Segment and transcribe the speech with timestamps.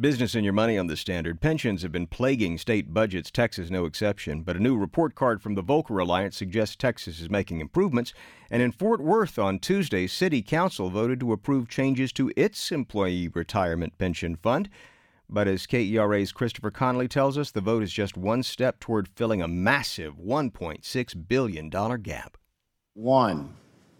[0.00, 1.40] Business and your money on the standard.
[1.40, 4.42] Pensions have been plaguing state budgets, Texas no exception.
[4.42, 8.14] But a new report card from the Volcker Alliance suggests Texas is making improvements.
[8.48, 13.26] And in Fort Worth on Tuesday, City Council voted to approve changes to its employee
[13.26, 14.68] retirement pension fund.
[15.28, 19.42] But as KERA's Christopher Connelly tells us, the vote is just one step toward filling
[19.42, 21.70] a massive $1.6 billion
[22.02, 22.36] gap.
[22.94, 23.56] One,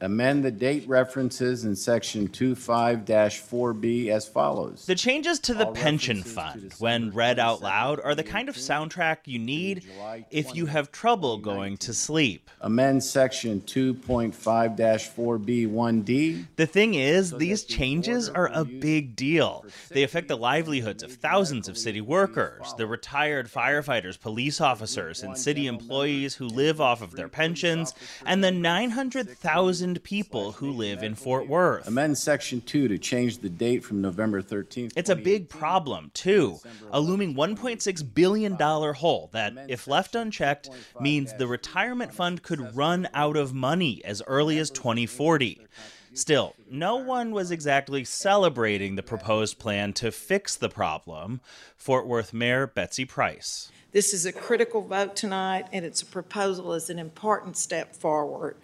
[0.00, 4.86] amend the date references in section 25-4B as follows.
[4.86, 8.56] The changes to the All pension fund, when read out loud, are the kind of
[8.56, 12.48] soundtrack you need July if you have trouble going to sleep.
[12.60, 16.46] Amend section 2.5-4B1D.
[16.56, 19.64] The thing is, these changes are a big deal.
[19.90, 25.36] They affect the livelihoods of thousands of city workers, the retired firefighters, police officers, and
[25.36, 27.94] city employees who live off of their pensions,
[28.24, 31.88] and the 900,000 1,000 people who live in Fort Worth.
[31.88, 34.92] Amend Section 2 to change the date from November 13th.
[34.96, 36.58] It's a big problem, too.
[36.92, 43.08] A looming $1.6 billion hole that, if left unchecked, means the retirement fund could run
[43.14, 45.66] out of money as early as 2040.
[46.12, 51.40] Still, no one was exactly celebrating the proposed plan to fix the problem.
[51.76, 53.70] Fort Worth Mayor Betsy Price.
[53.92, 58.56] This is a critical vote tonight, and it's a proposal as an important step forward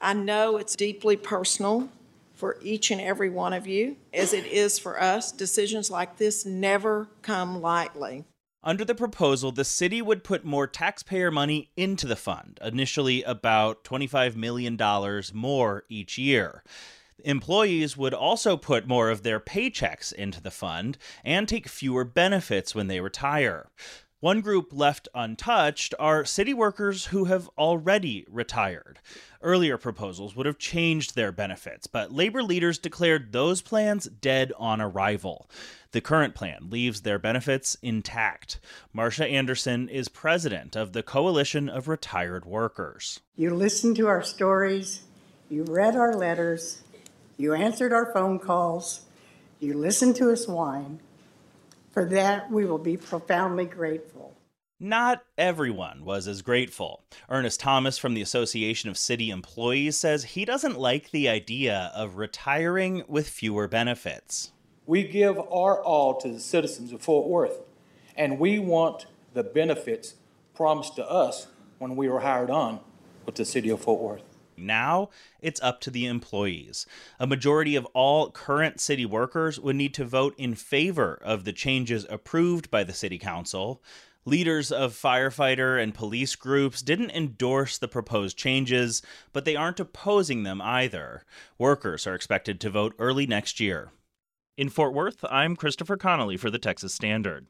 [0.00, 1.90] I know it's deeply personal
[2.34, 5.30] for each and every one of you, as it is for us.
[5.30, 8.24] Decisions like this never come lightly.
[8.62, 13.84] Under the proposal, the city would put more taxpayer money into the fund, initially about
[13.84, 14.78] $25 million
[15.34, 16.62] more each year.
[17.24, 22.74] Employees would also put more of their paychecks into the fund and take fewer benefits
[22.74, 23.70] when they retire.
[24.20, 28.98] One group left untouched are city workers who have already retired.
[29.40, 34.78] Earlier proposals would have changed their benefits, but labor leaders declared those plans dead on
[34.78, 35.48] arrival.
[35.92, 38.60] The current plan leaves their benefits intact.
[38.92, 43.20] Marcia Anderson is president of the Coalition of Retired Workers.
[43.36, 45.00] You listened to our stories,
[45.48, 46.82] you read our letters,
[47.38, 49.00] you answered our phone calls,
[49.60, 51.00] you listened to us whine.
[51.90, 54.36] For that, we will be profoundly grateful.
[54.78, 57.04] Not everyone was as grateful.
[57.28, 62.16] Ernest Thomas from the Association of City Employees says he doesn't like the idea of
[62.16, 64.52] retiring with fewer benefits.
[64.86, 67.60] We give our all to the citizens of Fort Worth,
[68.16, 70.14] and we want the benefits
[70.54, 72.80] promised to us when we were hired on
[73.26, 74.29] with the city of Fort Worth.
[74.60, 75.10] Now
[75.40, 76.86] it's up to the employees.
[77.18, 81.52] A majority of all current city workers would need to vote in favor of the
[81.52, 83.82] changes approved by the city council.
[84.26, 89.00] Leaders of firefighter and police groups didn't endorse the proposed changes,
[89.32, 91.24] but they aren't opposing them either.
[91.58, 93.92] Workers are expected to vote early next year.
[94.58, 97.46] In Fort Worth, I'm Christopher Connelly for the Texas Standard.